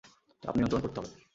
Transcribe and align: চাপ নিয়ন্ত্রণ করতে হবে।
চাপ 0.43 0.53
নিয়ন্ত্রণ 0.55 0.81
করতে 0.81 0.97
হবে। 0.99 1.21